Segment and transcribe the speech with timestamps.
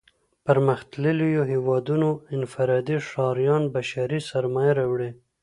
[0.45, 5.09] پرمختلليو هېوادونو انفرادي ښاريان بشري سرمايه راوړي.